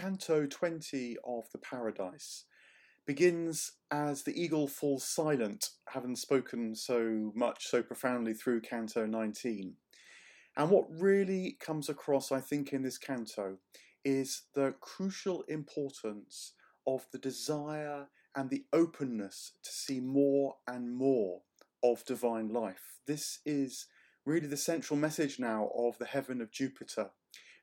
Canto 0.00 0.46
20 0.46 1.18
of 1.26 1.44
the 1.52 1.58
Paradise 1.58 2.44
begins 3.06 3.72
as 3.90 4.22
the 4.22 4.40
eagle 4.40 4.66
falls 4.66 5.04
silent, 5.04 5.72
having 5.88 6.16
spoken 6.16 6.74
so 6.74 7.32
much, 7.34 7.66
so 7.66 7.82
profoundly 7.82 8.32
through 8.32 8.62
Canto 8.62 9.04
19. 9.04 9.74
And 10.56 10.70
what 10.70 10.86
really 10.88 11.58
comes 11.60 11.90
across, 11.90 12.32
I 12.32 12.40
think, 12.40 12.72
in 12.72 12.82
this 12.82 12.96
canto 12.96 13.58
is 14.02 14.44
the 14.54 14.74
crucial 14.80 15.42
importance 15.48 16.54
of 16.86 17.06
the 17.12 17.18
desire 17.18 18.06
and 18.34 18.48
the 18.48 18.64
openness 18.72 19.52
to 19.62 19.70
see 19.70 20.00
more 20.00 20.54
and 20.66 20.96
more 20.96 21.42
of 21.84 22.06
divine 22.06 22.48
life. 22.48 23.00
This 23.06 23.40
is 23.44 23.86
really 24.24 24.46
the 24.46 24.56
central 24.56 24.98
message 24.98 25.38
now 25.38 25.70
of 25.76 25.98
the 25.98 26.06
heaven 26.06 26.40
of 26.40 26.50
Jupiter 26.50 27.10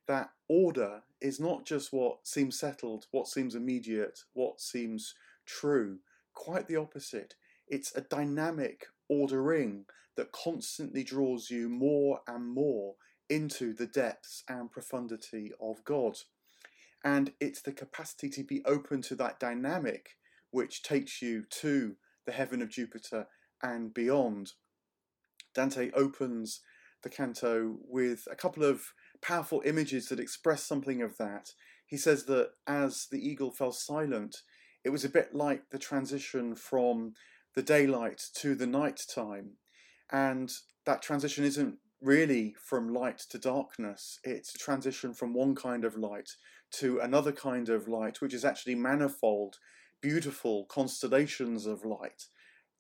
that 0.08 0.30
order 0.48 1.04
is 1.22 1.40
not 1.40 1.66
just 1.66 1.92
what 1.92 2.26
seems 2.26 2.58
settled, 2.58 3.06
what 3.12 3.28
seems 3.28 3.56
immediate, 3.56 4.20
what 4.34 4.62
seems 4.62 5.16
true. 5.46 6.00
Quite 6.34 6.68
the 6.68 6.76
opposite. 6.76 7.36
It's 7.68 7.96
a 7.96 8.02
dynamic 8.02 8.88
ordering 9.10 9.86
that 10.16 10.32
constantly 10.32 11.04
draws 11.04 11.50
you 11.50 11.70
more 11.70 12.22
and 12.28 12.48
more 12.48 12.96
into 13.30 13.74
the 13.74 13.88
depths 13.88 14.44
and 14.48 14.72
profundity 14.72 15.52
of 15.62 15.84
God. 15.84 16.18
And 17.04 17.34
it's 17.40 17.62
the 17.62 17.72
capacity 17.72 18.30
to 18.30 18.44
be 18.44 18.64
open 18.66 19.02
to 19.04 19.16
that 19.16 19.40
dynamic 19.40 20.18
which 20.52 20.82
takes 20.82 21.22
you 21.22 21.44
to 21.50 21.96
the 22.26 22.32
heaven 22.32 22.62
of 22.62 22.70
Jupiter 22.70 23.28
and 23.62 23.94
beyond. 23.94 24.54
Dante 25.54 25.92
opens 25.92 26.62
the 27.04 27.10
canto 27.10 27.78
with 27.88 28.28
a 28.32 28.36
couple 28.36 28.64
of 28.64 28.94
powerful 29.22 29.62
images 29.66 30.10
that 30.10 30.20
express 30.20 30.64
something 30.64 31.02
of 31.02 31.18
that. 31.18 31.52
He 31.86 31.98
says 31.98 32.26
that 32.26 32.52
as 32.66 33.08
the 33.12 33.26
eagle 33.26 33.52
fell 33.52 33.72
silent, 33.72 34.38
it 34.84 34.90
was 34.90 35.06
a 35.06 35.10
bit 35.10 35.34
like 35.34 35.70
the 35.70 35.80
transition 35.80 36.56
from 36.56 37.14
the 37.56 37.62
daylight 37.62 38.22
to 38.36 38.56
the 38.56 38.68
night 38.68 39.02
time. 39.14 39.58
And 40.12 40.52
that 40.86 41.02
transition 41.02 41.44
isn't 41.44 41.78
really 42.02 42.56
from 42.64 42.94
light 42.94 43.20
to 43.30 43.40
darkness, 43.40 44.20
it's 44.24 44.54
a 44.54 44.60
transition 44.60 45.14
from 45.14 45.34
one 45.34 45.56
kind 45.56 45.84
of 45.84 45.98
light 45.98 46.30
to 46.70 47.00
another 47.00 47.32
kind 47.32 47.70
of 47.70 47.88
light, 47.88 48.22
which 48.22 48.34
is 48.34 48.46
actually 48.46 48.76
manifold, 48.76 49.58
beautiful 50.02 50.66
constellations 50.66 51.66
of 51.66 51.84
light 51.84 52.26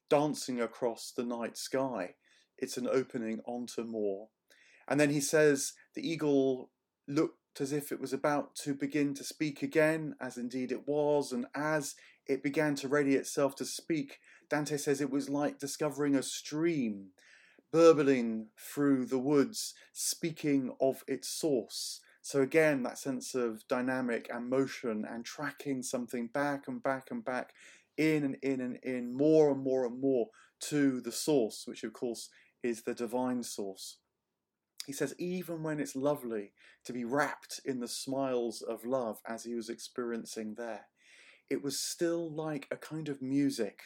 dancing 0.09 0.61
across 0.61 1.11
the 1.15 1.23
night 1.23 1.57
sky. 1.57 2.15
It's 2.57 2.77
an 2.77 2.87
opening 2.87 3.39
onto 3.45 3.83
more. 3.83 4.29
And 4.87 4.99
then 4.99 5.09
he 5.09 5.19
says 5.19 5.73
the 5.95 6.07
eagle 6.07 6.69
looked 7.07 7.59
as 7.59 7.71
if 7.71 7.91
it 7.91 7.99
was 7.99 8.13
about 8.13 8.55
to 8.55 8.73
begin 8.73 9.13
to 9.15 9.23
speak 9.23 9.63
again, 9.63 10.15
as 10.21 10.37
indeed 10.37 10.71
it 10.71 10.87
was, 10.87 11.31
and 11.31 11.47
as 11.55 11.95
it 12.27 12.43
began 12.43 12.75
to 12.75 12.87
ready 12.87 13.15
itself 13.15 13.55
to 13.55 13.65
speak, 13.65 14.19
Dante 14.49 14.77
says 14.77 15.01
it 15.01 15.09
was 15.09 15.29
like 15.29 15.59
discovering 15.59 16.15
a 16.15 16.23
stream 16.23 17.07
burbling 17.71 18.47
through 18.57 19.05
the 19.05 19.17
woods, 19.17 19.73
speaking 19.93 20.73
of 20.79 21.03
its 21.07 21.27
source. 21.27 21.99
So 22.21 22.41
again, 22.41 22.83
that 22.83 22.97
sense 22.97 23.35
of 23.35 23.67
dynamic 23.67 24.29
and 24.33 24.49
motion 24.49 25.05
and 25.09 25.25
tracking 25.25 25.83
something 25.83 26.27
back 26.27 26.67
and 26.67 26.81
back 26.81 27.09
and 27.11 27.23
back, 27.23 27.53
in 27.97 28.23
and 28.23 28.35
in 28.41 28.61
and 28.61 28.77
in, 28.83 29.15
more 29.15 29.51
and 29.51 29.63
more 29.63 29.85
and 29.85 29.99
more 29.99 30.27
to 30.59 31.01
the 31.01 31.11
source, 31.11 31.63
which 31.65 31.83
of 31.83 31.93
course 31.93 32.29
is 32.63 32.83
the 32.83 32.93
divine 32.93 33.43
source. 33.43 33.97
He 34.87 34.93
says, 34.93 35.13
even 35.19 35.63
when 35.63 35.81
it's 35.81 35.97
lovely 35.97 36.53
to 36.85 36.93
be 36.93 37.03
wrapped 37.03 37.59
in 37.65 37.81
the 37.81 37.89
smiles 37.89 38.61
of 38.61 38.85
love 38.85 39.19
as 39.27 39.43
he 39.43 39.53
was 39.53 39.67
experiencing 39.67 40.55
there, 40.57 40.85
it 41.49 41.61
was 41.61 41.77
still 41.77 42.33
like 42.33 42.69
a 42.71 42.77
kind 42.77 43.09
of 43.09 43.21
music. 43.21 43.81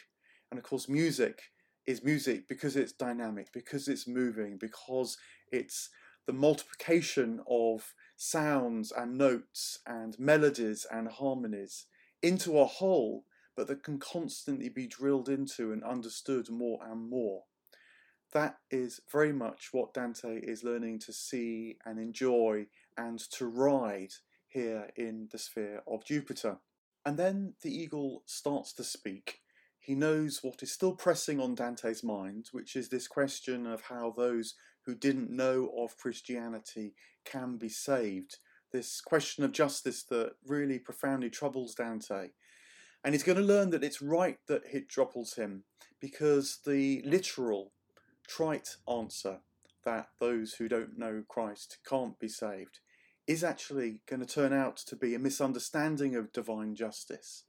And 0.52 0.60
of 0.60 0.64
course, 0.64 0.88
music 0.88 1.42
is 1.88 2.04
music 2.04 2.48
because 2.48 2.76
it's 2.76 2.92
dynamic, 2.92 3.52
because 3.52 3.88
it's 3.88 4.08
moving, 4.08 4.60
because 4.60 5.18
it's 5.52 5.90
the 6.28 6.34
multiplication 6.34 7.42
of 7.50 7.96
sounds 8.16 8.92
and 8.92 9.18
notes 9.18 9.80
and 9.88 10.20
melodies 10.20 10.86
and 10.92 11.08
harmonies 11.08 11.88
into 12.22 12.60
a 12.60 12.66
whole, 12.66 13.26
but 13.58 13.66
that 13.66 13.82
can 13.82 13.98
constantly 13.98 14.70
be 14.70 14.86
drilled 14.86 15.30
into 15.30 15.72
and 15.72 15.84
understood 15.84 16.52
more 16.52 16.78
and 16.88 17.10
more 17.10 17.46
that 18.34 18.58
is 18.70 19.02
very 19.12 19.34
much 19.34 19.70
what 19.72 19.94
Dante 19.94 20.40
is 20.40 20.64
learning 20.64 21.00
to 21.00 21.14
see 21.14 21.78
and 21.86 22.00
enjoy 22.00 22.68
and 22.98 23.20
to 23.32 23.46
ride 23.48 24.14
here 24.48 24.90
in 24.96 25.28
the 25.32 25.38
sphere 25.38 25.82
of 25.88 26.06
Jupiter. 26.06 26.58
And 27.06 27.18
then 27.18 27.54
the 27.62 27.74
eagle 27.74 28.24
starts 28.26 28.74
to 28.74 28.84
speak. 28.84 29.40
He 29.80 29.96
knows 29.96 30.40
what 30.44 30.62
is 30.62 30.72
still 30.72 30.94
pressing 30.94 31.40
on 31.40 31.56
Dante's 31.56 32.04
mind, 32.04 32.50
which 32.52 32.76
is 32.76 32.90
this 32.90 33.08
question 33.08 33.66
of 33.66 33.82
how 33.82 34.14
those 34.16 34.54
who 34.86 34.94
didn't 34.96 35.32
know 35.32 35.72
of 35.78 35.98
Christianity 35.98 36.94
can 37.26 37.58
be 37.58 37.70
saved. 37.70 38.38
This 38.72 39.02
question 39.02 39.44
of 39.44 39.52
justice 39.52 40.04
that 40.04 40.34
really 40.46 40.80
profoundly 40.80 41.30
troubles 41.30 41.76
Dante. 41.76 42.30
And 43.04 43.14
he's 43.14 43.24
going 43.24 43.38
to 43.38 43.44
learn 43.44 43.72
that 43.72 43.84
it's 43.84 44.02
right 44.02 44.38
that 44.48 44.62
it 44.72 44.88
troubles 44.88 45.34
him 45.34 45.64
because 46.00 46.60
the 46.66 47.02
literal 47.04 47.74
trite 48.32 48.78
answer 48.90 49.40
that 49.84 50.08
those 50.20 50.54
who 50.54 50.70
don't 50.70 50.98
know 50.98 51.24
Christ 51.28 51.80
can't 51.88 52.18
be 52.20 52.30
saved 52.30 52.80
is 53.28 53.44
actually 53.44 54.02
going 54.08 54.20
to 54.20 54.26
turn 54.26 54.54
out 54.54 54.78
to 54.78 54.96
be 54.96 55.14
a 55.14 55.20
misunderstanding 55.20 56.16
of 56.16 56.32
divine 56.32 56.76
justice. 56.76 57.44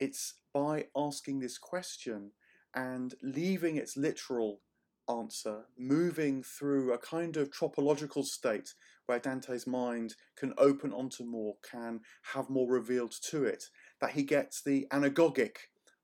It's 0.00 0.34
by 0.54 0.86
asking 0.96 1.40
this 1.40 1.58
question 1.58 2.32
and 2.74 3.14
leaving 3.22 3.76
its 3.76 3.96
literal 3.96 4.60
answer, 5.08 5.64
moving 5.76 6.42
through 6.42 6.92
a 6.92 6.98
kind 6.98 7.36
of 7.36 7.50
tropological 7.50 8.22
state 8.22 8.74
where 9.06 9.18
Dante's 9.18 9.66
mind 9.66 10.14
can 10.36 10.54
open 10.58 10.92
onto 10.92 11.24
more, 11.24 11.56
can 11.68 12.00
have 12.34 12.50
more 12.50 12.70
revealed 12.70 13.14
to 13.30 13.44
it, 13.44 13.64
that 14.00 14.12
he 14.12 14.22
gets 14.22 14.62
the 14.62 14.86
anagogic 14.92 15.56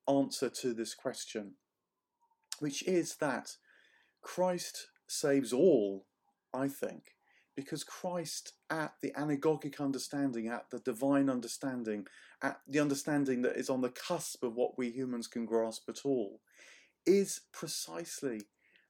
answer 0.08 0.48
to 0.48 0.72
this 0.72 0.94
question, 0.94 1.54
which 2.60 2.82
is 2.86 3.16
that 3.16 3.56
Christ 4.24 4.88
saves 5.06 5.52
all, 5.52 6.06
I 6.52 6.66
think, 6.66 7.14
because 7.54 7.84
Christ, 7.84 8.54
at 8.70 8.94
the 9.00 9.12
anagogic 9.12 9.78
understanding, 9.80 10.48
at 10.48 10.70
the 10.70 10.80
divine 10.80 11.28
understanding, 11.28 12.06
at 12.42 12.58
the 12.66 12.80
understanding 12.80 13.42
that 13.42 13.56
is 13.56 13.70
on 13.70 13.82
the 13.82 13.90
cusp 13.90 14.42
of 14.42 14.54
what 14.54 14.76
we 14.76 14.90
humans 14.90 15.28
can 15.28 15.44
grasp 15.44 15.88
at 15.88 16.04
all, 16.04 16.40
is 17.06 17.42
precisely 17.52 18.40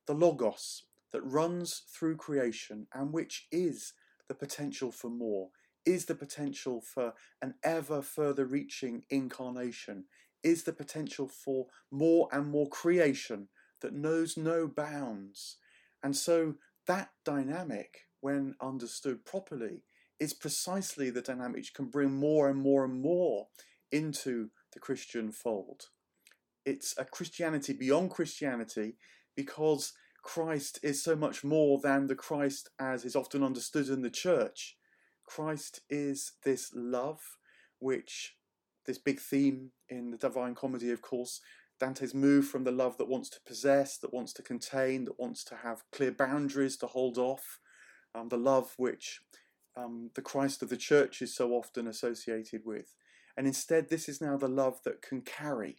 the 0.07 0.15
Logos 0.15 0.85
that 1.13 1.23
runs 1.23 1.83
through 1.93 2.17
creation 2.17 2.87
and 2.95 3.13
which 3.13 3.49
is 3.51 3.93
the 4.29 4.35
potential 4.35 4.93
for 4.93 5.11
more, 5.11 5.51
is 5.85 6.07
the 6.07 6.15
potential 6.15 6.81
for 6.81 7.13
an 7.43 7.55
ever 7.65 8.01
further 8.01 8.47
reaching 8.47 9.05
incarnation, 9.11 10.05
is 10.45 10.63
the 10.63 10.73
potential 10.73 11.29
for 11.29 11.67
more 11.91 12.29
and 12.33 12.47
more 12.47 12.69
creation 12.69 13.49
that 13.85 13.93
knows 13.93 14.39
no 14.39 14.67
bounds. 14.67 15.59
And 16.03 16.17
so 16.17 16.55
that 16.87 17.11
dynamic, 17.23 18.07
when 18.23 18.55
understood 18.59 19.27
properly, 19.27 19.83
is 20.19 20.33
precisely 20.33 21.11
the 21.11 21.21
dynamic 21.21 21.57
which 21.57 21.75
can 21.75 21.91
bring 21.91 22.15
more 22.15 22.49
and 22.49 22.59
more 22.59 22.83
and 22.83 23.03
more 23.03 23.49
into 23.93 24.49
the 24.73 24.81
Christian 24.81 25.31
fold. 25.31 25.89
It's 26.65 26.95
a 26.97 27.05
Christianity 27.05 27.75
beyond 27.75 28.11
Christianity 28.11 28.97
because 29.37 29.93
Christ 30.23 30.79
is 30.83 31.05
so 31.05 31.15
much 31.15 31.45
more 31.45 31.79
than 31.79 32.07
the 32.07 32.15
Christ 32.15 32.71
as 32.81 33.05
is 33.05 33.15
often 33.15 33.45
understood 33.45 33.89
in 33.89 34.01
the 34.01 34.09
church. 34.09 34.79
Christ 35.27 35.81
is 35.91 36.33
this 36.43 36.71
love, 36.75 37.21
which, 37.81 38.35
this 38.87 38.97
big 38.97 39.21
theme 39.21 39.73
in 39.91 40.11
the 40.11 40.17
Divine 40.17 40.55
Comedy, 40.55 40.91
of 40.91 41.03
course, 41.03 41.43
Dante's 41.85 42.15
moved 42.15 42.49
from 42.49 42.65
the 42.65 42.71
love 42.71 42.97
that 42.97 43.11
wants 43.11 43.29
to 43.29 43.41
possess, 43.47 43.99
that 43.99 44.15
wants 44.15 44.33
to 44.33 44.43
contain, 44.43 45.05
that 45.05 45.21
wants 45.21 45.45
to 45.45 45.57
have 45.57 45.85
clear 45.93 46.11
boundaries 46.11 46.79
to 46.79 46.87
hold 46.87 47.19
off, 47.19 47.61
um, 48.15 48.31
the 48.31 48.39
love 48.39 48.73
which 48.79 49.21
um, 49.77 50.11
the 50.15 50.23
Christ 50.23 50.63
of 50.63 50.71
the 50.71 50.79
church 50.79 51.21
is 51.21 51.37
so 51.37 51.53
often 51.53 51.87
associated 51.87 52.63
with. 52.65 52.95
And 53.37 53.47
instead, 53.47 53.91
this 53.91 54.09
is 54.09 54.19
now 54.19 54.39
the 54.39 54.49
love 54.49 54.81
that 54.87 55.03
can 55.03 55.21
carry, 55.21 55.77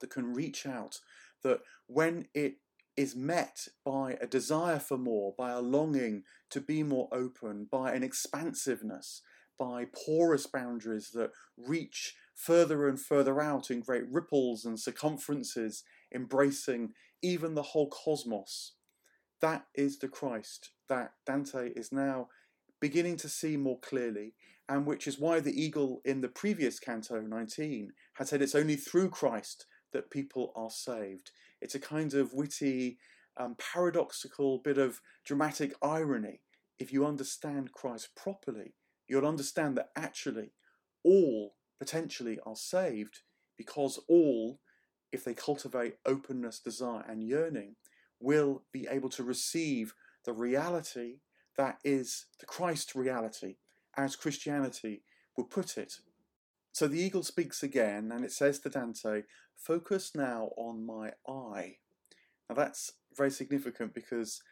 that 0.00 0.10
can 0.10 0.34
reach 0.34 0.66
out, 0.66 1.00
that 1.42 1.60
when 1.86 2.28
it 2.34 2.56
is 2.94 3.16
met 3.16 3.68
by 3.86 4.18
a 4.20 4.26
desire 4.26 4.78
for 4.78 4.98
more, 4.98 5.34
by 5.38 5.50
a 5.50 5.62
longing 5.62 6.24
to 6.50 6.60
be 6.60 6.82
more 6.82 7.08
open, 7.10 7.68
by 7.70 7.94
an 7.94 8.02
expansiveness, 8.02 9.22
by 9.58 9.86
porous 10.06 10.46
boundaries 10.46 11.10
that 11.14 11.30
reach 11.56 12.14
further 12.34 12.88
and 12.88 13.00
further 13.00 13.40
out 13.40 13.70
in 13.70 13.80
great 13.80 14.04
ripples 14.10 14.64
and 14.64 14.78
circumferences, 14.78 15.82
embracing 16.14 16.92
even 17.22 17.54
the 17.54 17.62
whole 17.62 17.88
cosmos. 17.88 18.72
That 19.40 19.66
is 19.74 19.98
the 19.98 20.08
Christ 20.08 20.70
that 20.88 21.12
Dante 21.26 21.70
is 21.74 21.92
now 21.92 22.28
beginning 22.80 23.16
to 23.16 23.28
see 23.28 23.56
more 23.56 23.80
clearly 23.80 24.34
and 24.68 24.86
which 24.86 25.06
is 25.06 25.18
why 25.18 25.40
the 25.40 25.60
eagle 25.60 26.00
in 26.04 26.20
the 26.20 26.28
previous 26.28 26.78
Canto 26.78 27.20
19 27.20 27.92
had 28.14 28.28
said 28.28 28.42
it's 28.42 28.54
only 28.54 28.76
through 28.76 29.10
Christ 29.10 29.66
that 29.92 30.10
people 30.10 30.52
are 30.56 30.70
saved. 30.70 31.30
It's 31.60 31.74
a 31.74 31.80
kind 31.80 32.12
of 32.14 32.32
witty, 32.32 32.98
um, 33.36 33.56
paradoxical 33.58 34.58
bit 34.58 34.78
of 34.78 35.00
dramatic 35.24 35.74
irony. 35.82 36.40
If 36.78 36.92
you 36.92 37.06
understand 37.06 37.72
Christ 37.72 38.10
properly, 38.16 38.74
you'll 39.08 39.26
understand 39.26 39.76
that 39.76 39.90
actually 39.96 40.52
all 41.04 41.54
potentially 41.78 42.38
are 42.44 42.56
saved 42.56 43.20
because 43.56 43.98
all, 44.08 44.60
if 45.12 45.24
they 45.24 45.34
cultivate 45.34 45.96
openness, 46.04 46.58
desire, 46.58 47.04
and 47.08 47.22
yearning, 47.22 47.76
will 48.20 48.62
be 48.72 48.86
able 48.90 49.08
to 49.10 49.22
receive 49.22 49.94
the 50.24 50.32
reality 50.32 51.18
that 51.56 51.78
is 51.84 52.26
the 52.38 52.46
Christ 52.46 52.94
reality, 52.94 53.56
as 53.96 54.16
Christianity 54.16 55.02
would 55.36 55.50
put 55.50 55.78
it. 55.78 55.94
So 56.72 56.86
the 56.86 57.00
eagle 57.00 57.22
speaks 57.22 57.62
again, 57.62 58.12
and 58.12 58.24
it 58.24 58.32
says 58.32 58.58
to 58.60 58.68
Dante, 58.68 59.22
Focus 59.56 60.12
now 60.14 60.50
on 60.58 60.84
my 60.84 61.12
eye. 61.26 61.78
Now 62.48 62.56
that's 62.56 62.92
very 63.16 63.30
significant 63.30 63.94
because 63.94 64.42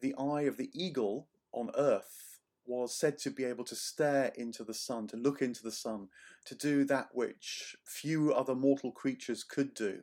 the 0.00 0.14
eye 0.18 0.42
of 0.42 0.56
the 0.56 0.70
eagle 0.74 1.28
on 1.52 1.70
earth 1.76 2.29
was 2.70 2.94
said 2.94 3.18
to 3.18 3.30
be 3.30 3.44
able 3.44 3.64
to 3.64 3.74
stare 3.74 4.30
into 4.36 4.62
the 4.62 4.74
sun, 4.74 5.08
to 5.08 5.16
look 5.16 5.42
into 5.42 5.62
the 5.62 5.72
sun, 5.72 6.08
to 6.44 6.54
do 6.54 6.84
that 6.84 7.08
which 7.12 7.74
few 7.84 8.32
other 8.32 8.54
mortal 8.54 8.92
creatures 8.92 9.42
could 9.42 9.74
do. 9.74 10.00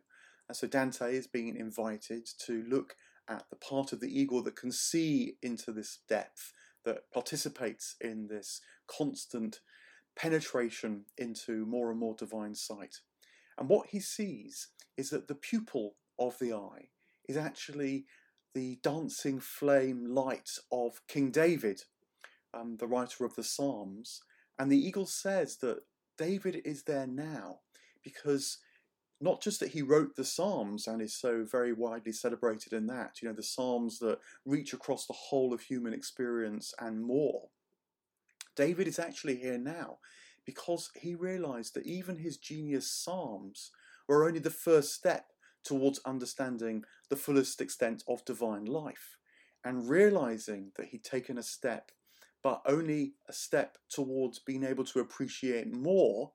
And 0.50 0.56
so 0.56 0.68
Dante 0.68 1.16
is 1.16 1.28
being 1.28 1.56
invited 1.56 2.28
to 2.46 2.64
look 2.68 2.98
at 3.30 3.46
the 3.50 3.56
part 3.56 3.94
of 3.94 4.02
the 4.02 4.20
eagle 4.20 4.44
that 4.44 4.58
can 4.58 4.72
see 4.72 5.38
into 5.42 5.72
this 5.72 6.00
depth, 6.10 6.54
that 6.84 7.10
participates 7.14 7.96
in 8.02 8.28
this 8.28 8.62
constant 8.88 9.62
penetration 10.16 11.06
into 11.18 11.66
more 11.66 11.90
and 11.90 12.00
more 12.00 12.16
divine 12.16 12.56
sight. 12.56 12.98
And 13.58 13.70
what 13.70 13.88
he 13.88 14.00
sees 14.00 14.70
is 14.98 15.10
that 15.12 15.28
the 15.28 15.36
pupil 15.36 15.96
of 16.20 16.38
the 16.40 16.54
eye 16.54 16.90
is 17.30 17.38
actually 17.38 18.06
the 18.54 18.80
dancing 18.82 19.40
flame 19.40 20.06
light 20.06 20.50
of 20.72 21.02
King 21.08 21.32
David, 21.32 21.84
um, 22.54 22.78
the 22.78 22.88
writer 22.88 23.26
of 23.26 23.36
the 23.36 23.44
Psalms. 23.44 24.22
And 24.60 24.72
the 24.72 24.78
eagle 24.78 25.06
says 25.06 25.58
that 25.58 25.80
David 26.18 26.62
is 26.66 26.84
there 26.84 27.08
now 27.08 27.60
because 28.04 28.58
not 29.20 29.42
just 29.42 29.60
that 29.60 29.70
he 29.70 29.82
wrote 29.82 30.16
the 30.16 30.24
Psalms 30.24 30.88
and 30.88 31.02
is 31.02 31.16
so 31.16 31.44
very 31.44 31.74
widely 31.74 32.12
celebrated 32.12 32.74
in 32.74 32.88
that, 32.88 33.22
you 33.22 33.28
know, 33.28 33.34
the 33.34 33.44
Psalms 33.44 34.00
that 34.00 34.20
reach 34.46 34.74
across 34.74 35.06
the 35.06 35.14
whole 35.14 35.54
of 35.54 35.62
human 35.62 35.94
experience 35.94 36.74
and 36.80 37.02
more. 37.02 37.50
David 38.56 38.88
is 38.88 39.00
actually 39.00 39.38
here 39.38 39.58
now 39.58 39.98
because 40.46 40.92
he 40.96 41.16
realized 41.16 41.74
that 41.74 41.86
even 41.86 42.18
his 42.18 42.38
genius 42.38 42.90
Psalms 42.92 43.72
were 44.08 44.26
only 44.26 44.40
the 44.40 44.50
first 44.50 44.94
step 44.94 45.32
towards 45.64 46.00
understanding 46.06 46.84
the 47.10 47.16
fullest 47.16 47.60
extent 47.60 48.04
of 48.08 48.24
divine 48.24 48.66
life 48.66 49.18
and 49.64 49.90
realizing 49.90 50.72
that 50.78 50.88
he'd 50.88 51.04
taken 51.04 51.38
a 51.38 51.44
step, 51.44 51.92
but 52.48 52.62
only 52.66 53.12
a 53.28 53.34
step 53.34 53.78
towards 53.90 54.40
being 54.40 54.64
able 54.64 54.86
to 54.86 55.02
appreciate 55.02 55.70
more 55.70 56.32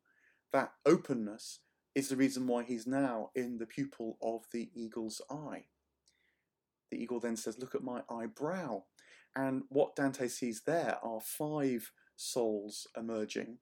that 0.53 0.71
openness 0.85 1.61
is 1.95 2.11
the 2.11 2.17
reason 2.17 2.47
why 2.47 2.63
he's 2.63 2.87
now 2.87 3.31
in 3.35 3.57
the 3.57 3.65
pupil 3.65 4.19
of 4.21 4.43
the 4.53 4.69
eagle's 4.75 5.23
eye. 5.31 5.65
The 6.91 7.03
eagle 7.03 7.19
then 7.19 7.39
says, 7.39 7.59
Look 7.59 7.75
at 7.75 7.83
my 7.83 8.03
eyebrow. 8.11 8.83
And 9.35 9.63
what 9.71 9.97
Dante 9.97 10.29
sees 10.29 10.65
there 10.67 10.99
are 11.03 11.19
five 11.19 11.91
souls 12.15 12.87
emerging. 12.95 13.57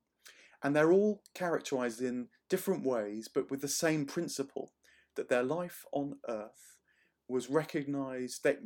And 0.60 0.74
they're 0.74 0.90
all 0.90 1.22
characterized 1.36 2.02
in 2.02 2.30
different 2.48 2.84
ways, 2.84 3.28
but 3.32 3.48
with 3.48 3.60
the 3.60 3.68
same 3.68 4.06
principle 4.06 4.72
that 5.14 5.28
their 5.28 5.44
life 5.44 5.84
on 5.92 6.16
earth 6.28 6.78
was 7.28 7.48
recognized, 7.48 8.42
that 8.42 8.58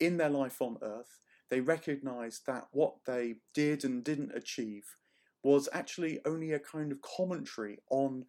in 0.00 0.16
their 0.16 0.28
life 0.28 0.60
on 0.60 0.78
earth, 0.82 1.20
they 1.50 1.60
recognized 1.60 2.46
that 2.46 2.68
what 2.72 2.94
they 3.06 3.36
did 3.54 3.84
and 3.84 4.04
didn't 4.04 4.32
achieve 4.34 4.84
was 5.42 5.68
actually 5.72 6.20
only 6.24 6.52
a 6.52 6.58
kind 6.58 6.92
of 6.92 7.00
commentary 7.00 7.78
on 7.90 8.24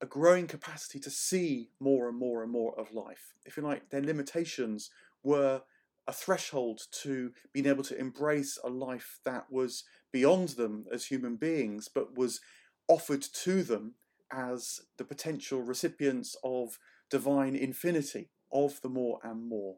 a 0.00 0.06
growing 0.06 0.46
capacity 0.46 0.98
to 0.98 1.10
see 1.10 1.70
more 1.78 2.08
and 2.08 2.18
more 2.18 2.42
and 2.42 2.50
more 2.50 2.78
of 2.78 2.92
life. 2.92 3.34
If 3.44 3.56
you 3.56 3.62
like, 3.62 3.90
their 3.90 4.02
limitations 4.02 4.90
were 5.22 5.62
a 6.06 6.12
threshold 6.12 6.80
to 7.02 7.32
being 7.52 7.66
able 7.66 7.84
to 7.84 7.98
embrace 7.98 8.58
a 8.64 8.70
life 8.70 9.20
that 9.24 9.46
was 9.50 9.84
beyond 10.12 10.50
them 10.50 10.86
as 10.92 11.04
human 11.04 11.36
beings, 11.36 11.88
but 11.92 12.16
was 12.16 12.40
offered 12.88 13.22
to 13.22 13.62
them 13.62 13.94
as 14.32 14.80
the 14.96 15.04
potential 15.04 15.60
recipients 15.60 16.36
of 16.42 16.78
divine 17.10 17.54
infinity, 17.54 18.30
of 18.52 18.80
the 18.80 18.88
more 18.88 19.20
and 19.22 19.48
more. 19.48 19.76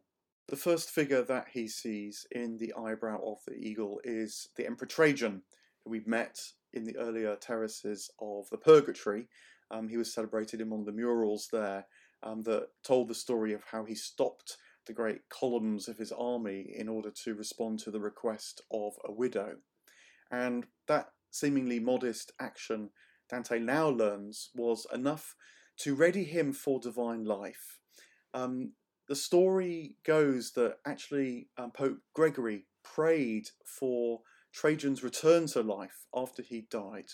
The 0.52 0.58
first 0.58 0.90
figure 0.90 1.22
that 1.22 1.46
he 1.50 1.66
sees 1.66 2.26
in 2.30 2.58
the 2.58 2.74
eyebrow 2.78 3.22
of 3.24 3.38
the 3.46 3.54
eagle 3.54 4.02
is 4.04 4.50
the 4.54 4.66
Emperor 4.66 4.86
Trajan, 4.86 5.40
who 5.82 5.90
we've 5.90 6.06
met 6.06 6.38
in 6.74 6.84
the 6.84 6.94
earlier 6.98 7.36
terraces 7.36 8.10
of 8.20 8.50
the 8.50 8.58
Purgatory, 8.58 9.28
um, 9.70 9.88
he 9.88 9.96
was 9.96 10.12
celebrated 10.12 10.60
in 10.60 10.68
one 10.68 10.80
of 10.80 10.84
the 10.84 10.92
murals 10.92 11.48
there 11.50 11.86
um, 12.22 12.42
that 12.42 12.68
told 12.84 13.08
the 13.08 13.14
story 13.14 13.54
of 13.54 13.64
how 13.64 13.86
he 13.86 13.94
stopped 13.94 14.58
the 14.86 14.92
great 14.92 15.26
columns 15.30 15.88
of 15.88 15.96
his 15.96 16.12
army 16.12 16.70
in 16.76 16.86
order 16.86 17.10
to 17.24 17.34
respond 17.34 17.78
to 17.78 17.90
the 17.90 18.00
request 18.00 18.60
of 18.70 18.92
a 19.06 19.10
widow. 19.10 19.54
And 20.30 20.66
that 20.86 21.12
seemingly 21.30 21.80
modest 21.80 22.30
action, 22.38 22.90
Dante 23.30 23.58
now 23.58 23.88
learns, 23.88 24.50
was 24.54 24.86
enough 24.92 25.34
to 25.78 25.94
ready 25.94 26.24
him 26.24 26.52
for 26.52 26.78
divine 26.78 27.24
life. 27.24 27.78
Um, 28.34 28.72
the 29.08 29.16
story 29.16 29.96
goes 30.04 30.52
that 30.52 30.78
actually 30.86 31.48
um, 31.56 31.70
Pope 31.70 31.98
Gregory 32.14 32.66
prayed 32.84 33.48
for 33.64 34.20
Trajan's 34.52 35.02
return 35.02 35.46
to 35.48 35.62
life 35.62 36.06
after 36.14 36.42
he 36.42 36.66
died, 36.70 37.10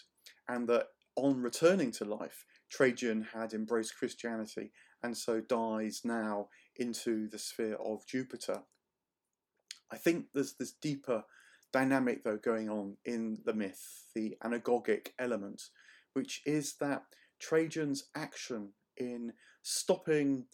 and 0.49 0.69
that 0.69 0.89
on 1.17 1.41
returning 1.41 1.91
to 1.93 2.05
life, 2.05 2.45
Trajan 2.71 3.29
had 3.33 3.53
embraced 3.53 3.97
Christianity 3.97 4.73
and 5.03 5.17
so 5.17 5.41
dies 5.41 6.03
now 6.05 6.49
into 6.77 7.29
the 7.29 7.39
sphere 7.39 7.77
of 7.77 8.07
Jupiter. 8.07 8.63
I 9.91 9.97
think 9.97 10.27
there's 10.35 10.55
this 10.55 10.73
deeper 10.73 11.25
dynamic, 11.73 12.25
though, 12.25 12.37
going 12.37 12.69
on 12.69 12.97
in 13.05 13.39
the 13.45 13.55
myth, 13.55 14.07
the 14.15 14.37
anagogic 14.45 15.09
element, 15.19 15.63
which 16.13 16.43
is 16.45 16.75
that 16.81 17.05
Trajan's 17.41 18.09
action 18.15 18.73
in 18.97 19.33
stopping, 19.63 20.47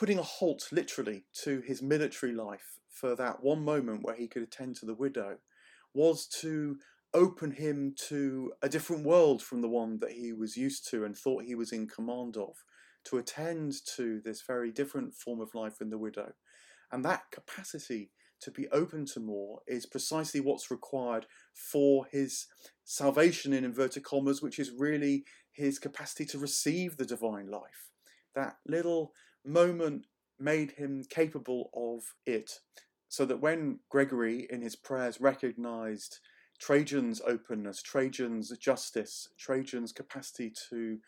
putting 0.00 0.18
a 0.18 0.22
halt 0.22 0.66
literally 0.72 1.26
to 1.34 1.60
his 1.60 1.82
military 1.82 2.32
life 2.32 2.78
for 2.88 3.14
that 3.14 3.44
one 3.44 3.62
moment 3.62 4.02
where 4.02 4.14
he 4.14 4.26
could 4.26 4.42
attend 4.42 4.74
to 4.74 4.86
the 4.86 4.94
widow, 4.94 5.36
was 5.92 6.26
to 6.26 6.78
open 7.12 7.50
him 7.50 7.94
to 8.08 8.50
a 8.62 8.68
different 8.68 9.04
world 9.04 9.42
from 9.42 9.60
the 9.60 9.68
one 9.68 9.98
that 9.98 10.12
he 10.12 10.32
was 10.32 10.56
used 10.56 10.88
to 10.88 11.04
and 11.04 11.14
thought 11.14 11.44
he 11.44 11.54
was 11.54 11.70
in 11.70 11.86
command 11.86 12.38
of, 12.38 12.64
to 13.04 13.18
attend 13.18 13.74
to 13.84 14.22
this 14.24 14.40
very 14.40 14.70
different 14.70 15.12
form 15.14 15.38
of 15.38 15.54
life 15.54 15.82
in 15.82 15.90
the 15.90 15.98
widow. 15.98 16.32
And 16.90 17.04
that 17.04 17.30
capacity 17.30 18.10
to 18.40 18.50
be 18.50 18.68
open 18.68 19.04
to 19.04 19.20
more 19.20 19.60
is 19.66 19.84
precisely 19.84 20.40
what's 20.40 20.70
required 20.70 21.26
for 21.52 22.06
his 22.10 22.46
salvation 22.84 23.52
in 23.52 23.66
inverted 23.66 24.04
commas, 24.04 24.40
which 24.40 24.58
is 24.58 24.72
really 24.78 25.24
his 25.52 25.78
capacity 25.78 26.24
to 26.24 26.38
receive 26.38 26.96
the 26.96 27.04
divine 27.04 27.50
life. 27.50 27.90
That 28.34 28.56
little 28.66 29.12
moment 29.44 30.06
made 30.38 30.72
him 30.72 31.04
capable 31.08 31.70
of 31.74 32.14
it. 32.26 32.60
So 33.08 33.24
that 33.24 33.40
when 33.40 33.80
Gregory 33.88 34.46
in 34.50 34.62
his 34.62 34.76
prayers 34.76 35.20
recognized 35.20 36.20
Trajan's 36.60 37.20
openness, 37.26 37.82
Trajan's 37.82 38.56
justice, 38.58 39.28
Trajan's 39.36 39.92
capacity 39.92 40.52
to 40.68 40.98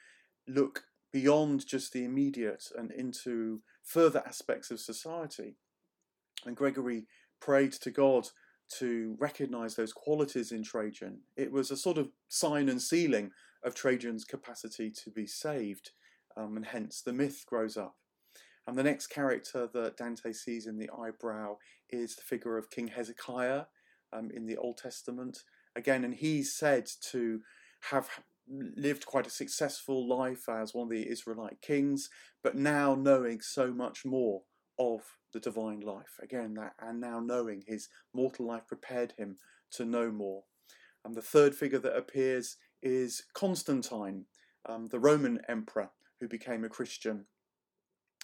look 0.49 0.85
beyond 1.13 1.67
just 1.67 1.93
the 1.93 2.05
immediate 2.05 2.65
and 2.77 2.91
into 2.91 3.61
further 3.85 4.23
aspects 4.27 4.71
of 4.71 4.81
society. 4.81 5.57
And 6.45 6.57
Gregory 6.57 7.07
prayed 7.41 7.73
to 7.73 7.91
God 7.91 8.29
to 8.79 9.17
recognize 9.21 9.75
those 9.75 9.93
qualities 9.93 10.51
in 10.51 10.63
Trajan. 10.63 11.21
It 11.37 11.53
was 11.53 11.71
a 11.71 11.77
sort 11.77 11.99
of 11.99 12.09
sign 12.29 12.69
and 12.69 12.81
sealing 12.81 13.31
of 13.63 13.75
Trajan's 13.75 14.25
capacity 14.25 14.91
to 15.05 15.11
be 15.11 15.27
saved, 15.27 15.91
um, 16.37 16.57
and 16.57 16.67
hence 16.67 17.03
the 17.03 17.13
myth 17.13 17.45
grows 17.47 17.77
up. 17.77 17.97
And 18.67 18.79
the 18.79 18.83
next 18.83 19.09
character 19.09 19.69
that 19.73 19.97
Dante 19.97 20.33
sees 20.33 20.67
in 20.67 20.79
the 20.79 20.91
eyebrow 20.97 21.57
is 21.91 22.15
the 22.15 22.23
figure 22.23 22.57
of 22.57 22.71
King 22.71 22.89
Hezekiah 22.89 23.65
um, 24.13 24.31
in 24.33 24.47
the 24.47 24.57
Old 24.57 24.79
Testament. 24.79 25.43
Again, 25.75 26.05
and 26.05 26.15
he's 26.15 26.55
said 26.55 26.89
to 27.11 27.41
have 27.91 28.09
lived 28.49 29.07
quite 29.07 29.27
a 29.27 29.31
successful 29.31 30.07
life 30.07 30.49
as 30.49 30.75
one 30.75 30.85
of 30.85 30.91
the 30.91 31.09
Israelite 31.09 31.61
kings, 31.61 32.11
but 32.43 32.57
now 32.57 32.95
knowing 32.95 33.41
so 33.41 33.73
much 33.73 34.05
more 34.05 34.43
of 34.79 35.01
the 35.33 35.41
divine 35.41 35.81
life. 35.81 36.19
Again, 36.23 36.55
that 36.55 36.75
and 36.81 37.01
now 37.01 37.21
knowing 37.21 37.65
his 37.67 37.89
mortal 38.15 38.47
life 38.47 38.67
prepared 38.67 39.15
him 39.17 39.39
to 39.73 39.85
know 39.85 40.11
more. 40.11 40.45
And 41.05 41.15
the 41.15 41.23
third 41.23 41.55
figure 41.55 41.79
that 41.81 41.97
appears 41.97 42.57
is 42.83 43.25
Constantine, 43.35 44.27
um, 44.67 44.89
the 44.89 45.01
Roman 45.01 45.41
emperor 45.49 45.91
who 46.21 46.29
became 46.29 46.65
a 46.65 46.69
Christian. 46.69 47.27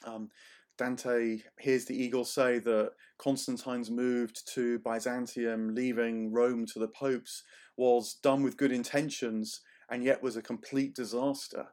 Um, 0.05 0.31
Dante 0.77 1.39
hears 1.59 1.85
the 1.87 2.01
eagle 2.01 2.25
say 2.25 2.61
that 2.61 2.93
Constantine's 3.19 3.91
move 3.91 4.33
to 4.55 4.79
Byzantium, 4.79 5.75
leaving 5.75 6.33
Rome 6.33 6.67
to 6.67 6.79
the 6.79 6.89
popes, 6.89 7.43
was 7.77 8.15
done 8.15 8.43
with 8.43 8.57
good 8.57 8.73
intentions 8.73 9.61
and 9.91 10.05
yet 10.05 10.23
was 10.23 10.37
a 10.37 10.43
complete 10.43 10.95
disaster. 10.95 11.67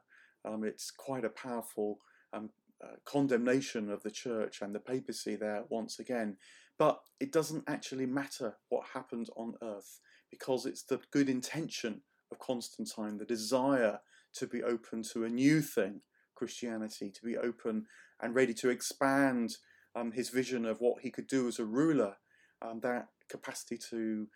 Um, 0.44 0.64
it's 0.64 0.90
quite 0.90 1.24
a 1.24 1.30
powerful 1.30 1.98
um, 2.32 2.50
uh, 2.82 2.96
condemnation 3.04 3.90
of 3.90 4.02
the 4.02 4.10
church 4.10 4.60
and 4.60 4.74
the 4.74 4.80
papacy 4.80 5.36
there 5.36 5.64
once 5.68 5.98
again. 5.98 6.36
But 6.78 7.00
it 7.20 7.32
doesn't 7.32 7.64
actually 7.68 8.06
matter 8.06 8.56
what 8.68 8.86
happened 8.92 9.28
on 9.36 9.54
earth 9.62 10.00
because 10.30 10.66
it's 10.66 10.82
the 10.82 11.00
good 11.10 11.28
intention 11.28 12.02
of 12.30 12.38
Constantine, 12.38 13.18
the 13.18 13.24
desire 13.24 14.00
to 14.34 14.46
be 14.46 14.62
open 14.62 15.02
to 15.02 15.24
a 15.24 15.28
new 15.28 15.62
thing, 15.62 16.00
Christianity, 16.36 17.10
to 17.10 17.22
be 17.22 17.36
open 17.36 17.86
and 18.20 18.34
ready 18.34 18.54
to 18.54 18.70
expand 18.70 19.56
um, 19.96 20.12
his 20.12 20.28
vision 20.28 20.64
of 20.64 20.80
what 20.80 21.02
he 21.02 21.10
could 21.10 21.26
do 21.26 21.48
as 21.48 21.58
a 21.58 21.64
ruler. 21.64 22.16
Um, 22.62 22.80
that 22.80 23.08
capacity 23.28 23.78
to 23.90 24.28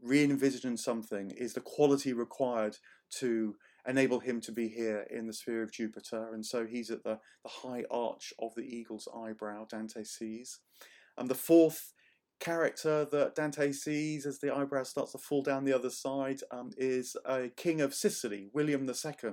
re-envision 0.00 0.76
something 0.76 1.30
is 1.30 1.54
the 1.54 1.60
quality 1.60 2.12
required 2.12 2.76
to 3.18 3.54
enable 3.86 4.20
him 4.20 4.40
to 4.40 4.52
be 4.52 4.68
here 4.68 5.06
in 5.10 5.26
the 5.26 5.32
sphere 5.32 5.62
of 5.62 5.72
Jupiter. 5.72 6.32
And 6.32 6.44
so 6.44 6.66
he's 6.66 6.90
at 6.90 7.04
the, 7.04 7.18
the 7.42 7.50
high 7.50 7.84
arch 7.90 8.32
of 8.38 8.54
the 8.54 8.62
eagle's 8.62 9.08
eyebrow, 9.14 9.66
Dante 9.68 10.04
sees. 10.04 10.60
And 11.16 11.28
the 11.28 11.34
fourth 11.34 11.92
character 12.40 13.04
that 13.04 13.34
Dante 13.34 13.72
sees 13.72 14.26
as 14.26 14.38
the 14.40 14.54
eyebrow 14.54 14.82
starts 14.82 15.12
to 15.12 15.18
fall 15.18 15.42
down 15.42 15.64
the 15.64 15.72
other 15.72 15.90
side 15.90 16.40
um, 16.50 16.70
is 16.76 17.16
a 17.24 17.48
king 17.48 17.80
of 17.80 17.94
Sicily, 17.94 18.48
William 18.52 18.88
II, 18.88 19.30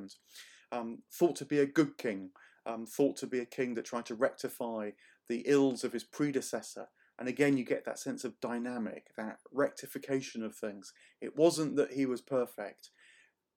um, 0.72 1.00
thought 1.12 1.36
to 1.38 1.46
be 1.46 1.60
a 1.60 1.66
good 1.66 1.98
king, 1.98 2.32
um, 2.66 2.86
thought 2.86 3.18
to 3.18 3.28
be 3.28 3.40
a 3.40 3.46
king 3.46 3.74
that 3.76 3.86
tried 3.86 4.06
to 4.08 4.16
rectify 4.16 4.92
the 5.28 5.44
ills 5.46 5.84
of 5.84 5.94
his 5.94 6.04
predecessor. 6.04 6.88
And 7.18 7.28
again, 7.28 7.58
you 7.58 7.66
get 7.66 7.86
that 7.86 8.00
sense 8.00 8.24
of 8.24 8.40
dynamic, 8.40 9.08
that 9.18 9.40
rectification 9.52 10.44
of 10.44 10.56
things. 10.56 10.94
It 11.20 11.36
wasn't 11.36 11.76
that 11.76 11.92
he 11.92 12.06
was 12.06 12.22
perfect. 12.22 12.92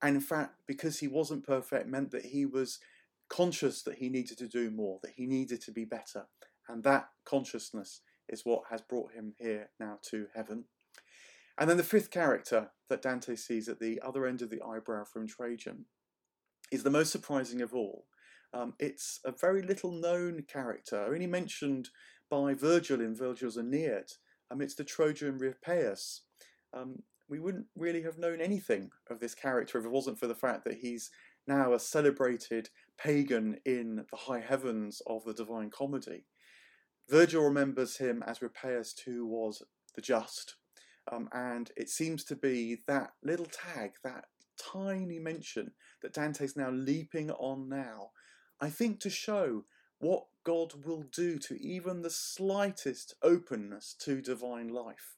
And 0.02 0.16
in 0.16 0.20
fact, 0.20 0.54
because 0.66 0.98
he 0.98 1.06
wasn't 1.06 1.46
perfect, 1.46 1.86
meant 1.86 2.10
that 2.10 2.26
he 2.26 2.44
was 2.44 2.80
conscious 3.28 3.82
that 3.82 3.98
he 3.98 4.08
needed 4.08 4.36
to 4.38 4.48
do 4.48 4.70
more, 4.70 4.98
that 5.02 5.12
he 5.16 5.26
needed 5.26 5.60
to 5.62 5.70
be 5.70 5.84
better. 5.84 6.26
And 6.68 6.82
that 6.82 7.08
consciousness 7.24 8.00
is 8.28 8.44
what 8.44 8.64
has 8.70 8.82
brought 8.82 9.12
him 9.12 9.34
here 9.38 9.70
now 9.78 9.98
to 10.10 10.26
heaven. 10.34 10.64
And 11.56 11.70
then 11.70 11.76
the 11.76 11.84
fifth 11.84 12.10
character 12.10 12.70
that 12.88 13.02
Dante 13.02 13.36
sees 13.36 13.68
at 13.68 13.78
the 13.78 14.00
other 14.04 14.26
end 14.26 14.42
of 14.42 14.50
the 14.50 14.62
eyebrow 14.62 15.04
from 15.04 15.28
Trajan 15.28 15.84
is 16.72 16.82
the 16.82 16.90
most 16.90 17.12
surprising 17.12 17.60
of 17.60 17.72
all. 17.74 18.06
Um, 18.52 18.74
it's 18.80 19.20
a 19.24 19.32
very 19.32 19.62
little 19.62 19.92
known 19.92 20.44
character, 20.48 21.06
only 21.06 21.26
mentioned 21.26 21.90
by 22.28 22.54
Virgil 22.54 23.00
in 23.00 23.14
Virgil's 23.14 23.56
Aeneid. 23.56 24.10
It's 24.60 24.74
the 24.74 24.84
Trojan 24.84 25.38
Rhipeus. 25.38 26.20
Um, 26.74 27.02
we 27.28 27.38
wouldn't 27.40 27.66
really 27.76 28.02
have 28.02 28.18
known 28.18 28.40
anything 28.40 28.90
of 29.10 29.20
this 29.20 29.34
character 29.34 29.78
if 29.78 29.84
it 29.84 29.90
wasn't 29.90 30.18
for 30.18 30.26
the 30.26 30.34
fact 30.34 30.64
that 30.64 30.78
he's 30.78 31.10
now 31.46 31.72
a 31.72 31.78
celebrated 31.78 32.68
pagan 32.98 33.56
in 33.64 34.04
the 34.10 34.16
high 34.16 34.40
heavens 34.40 35.00
of 35.06 35.24
the 35.24 35.32
Divine 35.32 35.70
Comedy. 35.70 36.26
Virgil 37.08 37.44
remembers 37.44 37.96
him 37.96 38.22
as 38.26 38.40
Rhipeus, 38.40 38.94
who 39.06 39.26
was 39.26 39.62
the 39.94 40.02
just, 40.02 40.56
um, 41.10 41.28
and 41.32 41.70
it 41.76 41.88
seems 41.88 42.24
to 42.24 42.36
be 42.36 42.78
that 42.86 43.12
little 43.24 43.46
tag, 43.46 43.92
that 44.04 44.26
tiny 44.62 45.18
mention 45.18 45.72
that 46.02 46.12
Dante's 46.12 46.56
now 46.56 46.70
leaping 46.70 47.30
on 47.30 47.68
now, 47.68 48.10
I 48.60 48.70
think 48.70 49.00
to 49.00 49.10
show 49.10 49.64
what 49.98 50.24
God 50.44 50.84
will 50.84 51.04
do 51.04 51.38
to 51.38 51.60
even 51.62 52.02
the 52.02 52.10
slightest 52.10 53.14
openness 53.22 53.94
to 54.00 54.20
divine 54.20 54.68
life. 54.68 55.16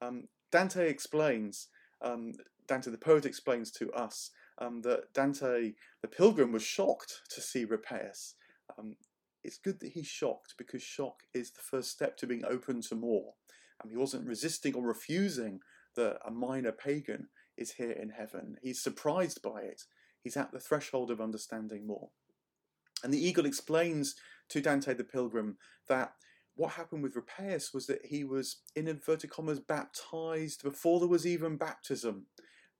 Um, 0.00 0.28
Dante 0.52 0.88
explains, 0.88 1.68
um, 2.00 2.32
Dante 2.68 2.90
the 2.90 2.98
poet 2.98 3.26
explains 3.26 3.70
to 3.72 3.92
us 3.92 4.30
um, 4.58 4.82
that 4.82 5.12
Dante 5.12 5.72
the 6.02 6.08
pilgrim 6.08 6.52
was 6.52 6.62
shocked 6.62 7.22
to 7.30 7.40
see 7.40 7.64
Rhipeus. 7.64 8.34
Um, 8.78 8.96
it's 9.42 9.58
good 9.58 9.80
that 9.80 9.92
he's 9.92 10.06
shocked 10.06 10.54
because 10.56 10.82
shock 10.82 11.22
is 11.34 11.50
the 11.50 11.60
first 11.60 11.90
step 11.90 12.16
to 12.18 12.26
being 12.26 12.44
open 12.44 12.80
to 12.82 12.94
more. 12.94 13.34
Um, 13.82 13.90
he 13.90 13.96
wasn't 13.96 14.28
resisting 14.28 14.74
or 14.74 14.86
refusing 14.86 15.60
that 15.96 16.18
a 16.26 16.30
minor 16.30 16.72
pagan 16.72 17.28
is 17.56 17.72
here 17.72 17.90
in 17.90 18.10
heaven. 18.10 18.56
He's 18.62 18.82
surprised 18.82 19.42
by 19.42 19.60
it. 19.62 19.82
He's 20.24 20.36
at 20.36 20.50
the 20.52 20.58
threshold 20.58 21.10
of 21.10 21.20
understanding 21.20 21.86
more. 21.86 22.08
And 23.04 23.12
the 23.12 23.24
eagle 23.24 23.44
explains 23.44 24.16
to 24.48 24.62
Dante 24.62 24.94
the 24.94 25.04
pilgrim 25.04 25.58
that 25.88 26.14
what 26.56 26.72
happened 26.72 27.02
with 27.02 27.14
Rhipeus 27.14 27.74
was 27.74 27.86
that 27.86 28.06
he 28.06 28.24
was, 28.24 28.62
in 28.74 28.88
inverted 28.88 29.30
commas, 29.30 29.60
baptized 29.60 30.62
before 30.62 30.98
there 30.98 31.08
was 31.08 31.26
even 31.26 31.56
baptism. 31.56 32.26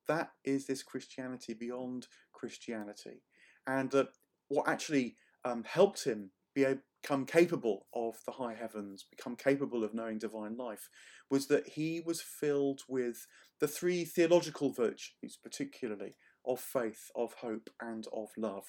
That 0.09 0.31
is 0.45 0.67
this 0.67 0.83
Christianity 0.83 1.53
beyond 1.53 2.07
Christianity. 2.33 3.23
And 3.67 3.91
that 3.91 4.09
what 4.49 4.69
actually 4.69 5.17
um, 5.45 5.65
helped 5.65 6.05
him 6.05 6.31
be, 6.55 6.65
become 7.03 7.27
capable 7.27 7.87
of 7.93 8.15
the 8.25 8.33
high 8.33 8.55
heavens, 8.55 9.05
become 9.11 9.37
capable 9.37 9.85
of 9.85 9.93
knowing 9.93 10.19
divine 10.19 10.57
life, 10.57 10.89
was 11.31 11.49
that 11.49 11.69
he 11.69 12.01
was 12.01 12.23
filled 12.23 12.81
with 12.89 13.27
the 13.61 13.69
three 13.69 14.05
theological 14.05 14.73
virtues, 14.73 15.39
particularly 15.43 16.15
of 16.47 16.61
faith, 16.61 17.11
of 17.15 17.35
hope, 17.35 17.71
and 17.81 18.07
of 18.13 18.29
love. 18.37 18.65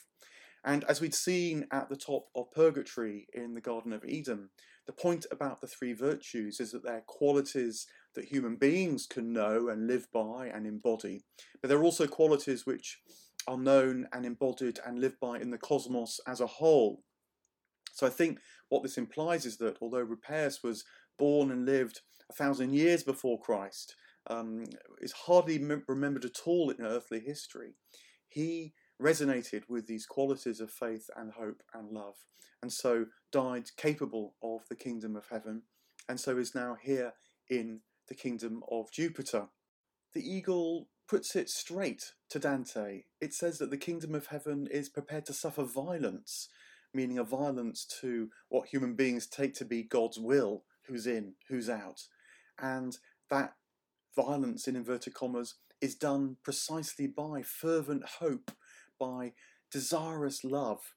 And 0.63 0.83
as 0.85 0.99
we'd 0.99 1.13
seen 1.13 1.67
at 1.71 1.89
the 1.89 1.95
top 1.95 2.29
of 2.35 2.51
purgatory 2.51 3.27
in 3.33 3.53
the 3.53 3.61
Garden 3.61 3.93
of 3.93 4.03
Eden, 4.03 4.49
the 4.87 4.93
point 4.93 5.25
about 5.31 5.61
the 5.61 5.67
three 5.67 5.93
virtues 5.93 6.59
is 6.59 6.71
that 6.71 6.83
they're 6.83 7.03
qualities 7.05 7.87
that 8.15 8.25
human 8.25 8.55
beings 8.55 9.05
can 9.05 9.31
know 9.31 9.67
and 9.69 9.87
live 9.87 10.07
by 10.11 10.47
and 10.47 10.65
embody, 10.65 11.23
but 11.61 11.69
they're 11.69 11.83
also 11.83 12.07
qualities 12.07 12.65
which 12.65 12.99
are 13.47 13.57
known 13.57 14.07
and 14.11 14.25
embodied 14.25 14.79
and 14.85 14.99
lived 14.99 15.19
by 15.19 15.39
in 15.39 15.51
the 15.51 15.57
cosmos 15.57 16.19
as 16.27 16.41
a 16.41 16.47
whole. 16.47 17.03
So 17.93 18.07
I 18.07 18.09
think 18.09 18.39
what 18.69 18.83
this 18.83 18.97
implies 18.97 19.45
is 19.45 19.57
that 19.57 19.77
although 19.81 20.05
Rhipeus 20.05 20.63
was 20.63 20.83
born 21.17 21.51
and 21.51 21.65
lived 21.65 22.01
a 22.29 22.33
thousand 22.33 22.73
years 22.73 23.03
before 23.03 23.39
Christ, 23.39 23.95
um, 24.27 24.65
is 25.01 25.11
hardly 25.11 25.57
remembered 25.87 26.25
at 26.25 26.41
all 26.45 26.69
in 26.69 26.85
earthly 26.85 27.19
history, 27.19 27.75
he 28.27 28.73
resonated 29.01 29.63
with 29.67 29.87
these 29.87 30.05
qualities 30.05 30.59
of 30.59 30.71
faith 30.71 31.09
and 31.15 31.33
hope 31.33 31.61
and 31.73 31.91
love, 31.91 32.15
and 32.61 32.71
so 32.71 33.05
died 33.31 33.69
capable 33.77 34.35
of 34.41 34.61
the 34.69 34.75
kingdom 34.75 35.15
of 35.15 35.27
heaven, 35.29 35.63
and 36.07 36.19
so 36.19 36.37
is 36.37 36.55
now 36.55 36.77
here 36.81 37.13
in 37.49 37.81
the 38.07 38.15
kingdom 38.15 38.61
of 38.71 38.91
Jupiter. 38.91 39.47
The 40.13 40.27
eagle 40.27 40.87
puts 41.07 41.35
it 41.35 41.49
straight 41.49 42.13
to 42.29 42.39
Dante. 42.39 43.03
It 43.21 43.33
says 43.33 43.57
that 43.59 43.69
the 43.69 43.77
kingdom 43.77 44.15
of 44.15 44.27
heaven 44.27 44.67
is 44.71 44.89
prepared 44.89 45.25
to 45.25 45.33
suffer 45.33 45.63
violence, 45.63 46.47
meaning 46.93 47.17
a 47.17 47.23
violence 47.23 47.85
to 48.01 48.29
what 48.49 48.69
human 48.69 48.95
beings 48.95 49.27
take 49.27 49.53
to 49.55 49.65
be 49.65 49.83
God's 49.83 50.17
will 50.17 50.63
who's 50.87 51.05
in, 51.05 51.33
who's 51.49 51.69
out. 51.69 52.01
And 52.59 52.97
that 53.29 53.53
violence, 54.15 54.67
in 54.67 54.75
inverted 54.75 55.13
commas, 55.13 55.55
is 55.81 55.95
done 55.95 56.37
precisely 56.43 57.07
by 57.07 57.41
fervent 57.41 58.03
hope 58.19 58.51
by 58.99 59.33
desirous 59.71 60.43
love. 60.43 60.93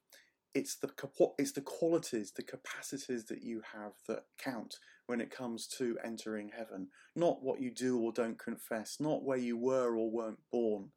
It's 0.55 0.75
the 0.75 0.89
it's 1.37 1.51
the 1.51 1.61
qualities, 1.61 2.31
the 2.31 2.43
capacities 2.43 3.25
that 3.25 3.43
you 3.43 3.61
have 3.73 3.93
that 4.07 4.23
count 4.37 4.77
when 5.05 5.21
it 5.21 5.31
comes 5.31 5.67
to 5.67 5.97
entering 6.03 6.51
heaven. 6.55 6.87
Not 7.15 7.43
what 7.43 7.61
you 7.61 7.71
do 7.71 7.99
or 7.99 8.11
don't 8.11 8.39
confess, 8.39 8.97
not 8.99 9.23
where 9.23 9.37
you 9.37 9.57
were 9.57 9.95
or 9.95 10.09
weren't 10.09 10.39
born. 10.51 10.91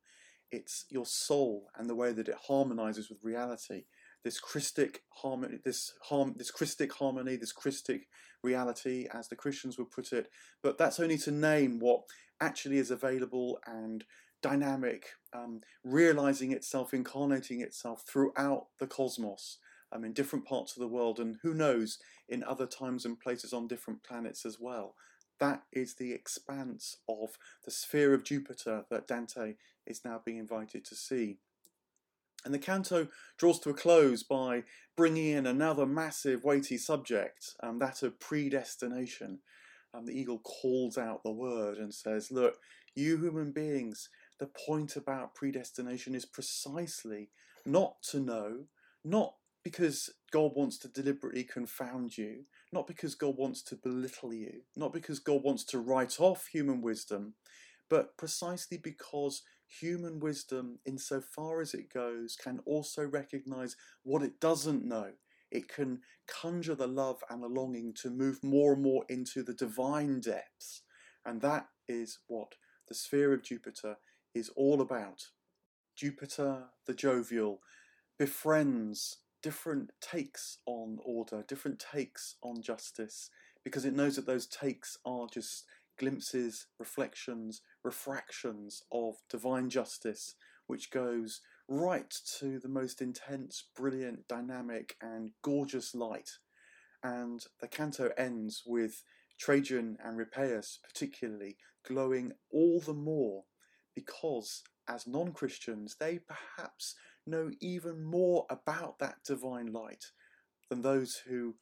It's 0.50 0.85
your 0.91 1.07
soul 1.07 1.71
and 1.76 1.88
the 1.88 1.95
way 1.95 2.12
that 2.12 2.29
it 2.29 2.37
harmonizes 2.47 3.09
with 3.09 3.25
reality. 3.25 3.85
This 4.25 4.41
Christic 4.41 5.02
harmony, 5.09 5.59
this 5.64 5.95
harm, 6.02 6.35
this 6.37 6.50
Christic 6.50 6.93
harmony, 6.93 7.37
this 7.37 7.52
Christic 7.52 8.09
reality, 8.43 9.09
as 9.12 9.29
the 9.29 9.37
Christians 9.37 9.79
would 9.79 9.91
put 9.91 10.12
it. 10.12 10.31
But 10.62 10.79
that's 10.79 11.00
only 11.00 11.19
to 11.19 11.31
name 11.31 11.81
what 11.81 12.02
actually 12.41 12.79
is 12.79 12.91
available 12.91 13.59
and 13.67 14.05
dynamic, 14.43 15.07
um, 15.33 15.61
realizing 15.85 16.52
itself, 16.52 16.93
incarnating 16.93 17.61
itself 17.61 18.05
throughout 18.07 18.67
the 18.79 18.87
cosmos, 18.87 19.59
um, 19.93 20.05
in 20.05 20.12
different 20.12 20.45
parts 20.45 20.76
of 20.76 20.81
the 20.81 20.88
world, 20.88 21.19
and 21.19 21.38
who 21.43 21.55
knows, 21.55 21.99
in 22.29 22.43
other 22.45 22.67
times 22.67 23.05
and 23.05 23.21
places 23.21 23.52
on 23.52 23.69
different 23.69 24.02
planets 24.02 24.45
as 24.45 24.59
well. 24.61 24.95
That 25.38 25.62
is 25.73 25.95
the 25.95 26.12
expanse 26.12 26.99
of 27.09 27.38
the 27.64 27.71
sphere 27.71 28.14
of 28.14 28.25
Jupiter 28.25 28.85
that 28.91 29.09
Dante 29.09 29.55
is 29.87 30.05
now 30.05 30.21
being 30.25 30.38
invited 30.38 30.85
to 30.87 30.95
see. 30.95 31.38
And 32.45 32.53
the 32.53 32.59
canto 32.59 33.09
draws 33.39 33.61
to 33.61 33.71
a 33.71 33.75
close 33.75 34.23
by 34.23 34.65
bringing 34.97 35.29
in 35.29 35.47
another 35.47 35.87
massive, 35.87 36.45
weighty 36.45 36.79
subject, 36.79 37.55
um, 37.63 37.79
that 37.79 38.03
of 38.03 38.19
predestination. 38.21 39.41
Um, 39.95 40.07
the 40.07 40.19
eagle 40.19 40.41
calls 40.41 40.99
out 40.99 41.23
the 41.23 41.33
word 41.33 41.79
and 41.79 41.93
says, 41.95 42.31
Look, 42.31 42.57
You 42.95 43.17
human 43.19 43.53
beings, 43.53 44.09
the 44.39 44.49
point 44.67 44.97
about 44.97 45.35
predestination 45.35 46.15
is 46.15 46.25
precisely 46.25 47.31
not 47.65 48.03
to 48.11 48.21
know, 48.21 48.65
not 49.05 49.35
because 49.63 50.11
God 50.33 50.53
wants 50.57 50.79
to 50.79 50.89
deliberately 50.89 51.45
confound 51.45 52.19
you, 52.19 52.45
not 52.73 52.87
because 52.87 53.15
God 53.15 53.37
wants 53.37 53.63
to 53.65 53.77
belittle 53.77 54.35
you, 54.35 54.63
not 54.77 54.93
because 54.93 55.21
God 55.21 55.43
wants 55.45 55.65
to 55.67 55.79
write 55.79 56.21
off 56.21 56.47
human 56.47 56.83
wisdom, 56.83 57.35
but 57.89 58.17
precisely 58.17 58.79
because 58.79 59.43
human 59.81 60.21
wisdom, 60.21 60.79
insofar 60.85 61.61
as 61.61 61.75
it 61.75 61.93
goes, 61.93 62.37
can 62.37 62.61
also 62.67 63.05
recognize 63.05 63.76
what 64.02 64.23
it 64.23 64.41
doesn't 64.41 64.85
know. 64.85 65.12
It 65.50 65.69
can 65.69 66.00
conjure 66.26 66.75
the 66.75 66.87
love 66.87 67.23
and 67.29 67.43
the 67.43 67.49
longing 67.49 67.93
to 68.02 68.11
move 68.11 68.43
more 68.43 68.75
and 68.75 68.83
more 68.83 69.05
into 69.09 69.43
the 69.43 69.55
divine 69.55 70.21
depths. 70.21 70.83
And 71.25 71.41
that 71.43 71.69
is 71.88 72.19
what 72.26 72.55
the 72.88 72.95
sphere 72.95 73.33
of 73.33 73.43
Jupiter 73.43 73.97
is 74.35 74.50
all 74.57 74.81
about. 74.81 75.26
Jupiter, 75.97 76.64
the 76.87 76.95
jovial, 76.95 77.61
befriends 78.19 79.19
different 79.43 79.91
takes 80.00 80.59
on 80.67 80.99
order, 81.05 81.45
different 81.47 81.85
takes 81.93 82.37
on 82.43 82.62
justice, 82.62 83.29
because 83.64 83.85
it 83.85 83.95
knows 83.95 84.17
that 84.17 84.26
those 84.26 84.47
takes 84.47 84.97
are 85.05 85.26
just 85.33 85.64
glimpses, 85.99 86.67
reflections, 86.79 87.63
refractions 87.85 88.83
of 88.93 89.17
divine 89.29 89.71
justice, 89.71 90.35
which 90.67 90.91
goes 90.91 91.41
right 91.69 92.15
to 92.39 92.59
the 92.59 92.69
most 92.69 93.01
intense, 93.01 93.65
brilliant, 93.77 94.27
dynamic, 94.29 94.97
and 95.01 95.31
gorgeous 95.43 95.95
light. 95.95 96.31
And 97.03 97.45
the 97.61 97.69
canto 97.69 98.11
ends 98.17 98.63
with 98.67 99.03
Trajan 99.39 99.97
and 100.05 100.19
Rhipeus, 100.19 100.79
particularly, 100.83 101.57
glowing 101.87 102.33
all 102.53 102.81
the 102.81 102.95
more 102.95 103.45
because, 103.95 104.63
as 104.89 105.07
non 105.07 105.33
Christians, 105.33 105.97
they 105.99 106.19
perhaps 106.19 106.95
know 107.27 107.51
even 107.61 108.03
more 108.03 108.47
about 108.51 108.99
that 108.99 109.17
divine 109.25 109.73
light 109.73 110.07
than 110.69 110.83
those 110.83 111.23
who, 111.27 111.57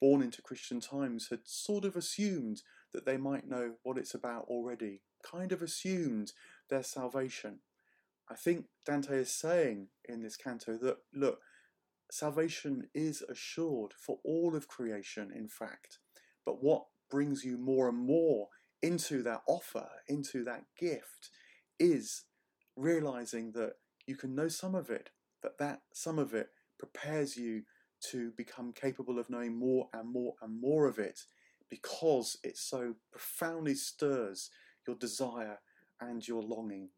born 0.00 0.22
into 0.22 0.42
Christian 0.42 0.80
times, 0.80 1.28
had 1.30 1.40
sort 1.44 1.84
of 1.84 1.96
assumed 1.96 2.62
that 2.92 3.06
they 3.06 3.16
might 3.16 3.48
know 3.48 3.72
what 3.82 3.98
it's 3.98 4.14
about 4.14 4.44
already, 4.48 5.02
kind 5.24 5.52
of 5.52 5.62
assumed 5.62 6.32
their 6.68 6.82
salvation. 6.82 7.60
I 8.30 8.34
think 8.34 8.66
Dante 8.86 9.16
is 9.16 9.32
saying 9.32 9.88
in 10.08 10.22
this 10.22 10.36
canto 10.36 10.78
that, 10.78 10.98
look, 11.14 11.40
salvation 12.10 12.88
is 12.94 13.22
assured 13.22 13.92
for 13.98 14.18
all 14.24 14.54
of 14.54 14.68
creation, 14.68 15.30
in 15.34 15.48
fact, 15.48 15.98
but 16.44 16.62
what 16.62 16.84
brings 17.10 17.44
you 17.44 17.58
more 17.58 17.88
and 17.88 17.98
more 17.98 18.48
into 18.82 19.22
that 19.22 19.42
offer, 19.46 19.88
into 20.08 20.44
that 20.44 20.64
gift, 20.78 21.30
is 21.78 22.24
realizing 22.76 23.52
that 23.52 23.74
you 24.06 24.16
can 24.16 24.34
know 24.34 24.48
some 24.48 24.74
of 24.74 24.90
it, 24.90 25.10
that 25.42 25.58
that 25.58 25.80
some 25.92 26.18
of 26.18 26.34
it 26.34 26.48
prepares 26.78 27.36
you 27.36 27.62
to 28.10 28.32
become 28.36 28.72
capable 28.72 29.18
of 29.18 29.30
knowing 29.30 29.56
more 29.56 29.88
and 29.92 30.12
more 30.12 30.34
and 30.42 30.60
more 30.60 30.86
of 30.86 30.98
it 30.98 31.20
because 31.72 32.36
it 32.44 32.58
so 32.58 32.94
profoundly 33.10 33.74
stirs 33.74 34.50
your 34.86 34.94
desire 34.96 35.58
and 36.02 36.28
your 36.28 36.42
longing 36.42 36.90